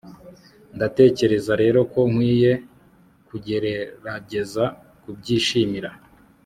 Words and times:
ndatekereza 0.75 1.53
rero 1.63 1.79
ko 1.91 1.99
nkwiye 2.11 2.53
kugerageza 3.27 4.63
kubyishimira 5.01 5.89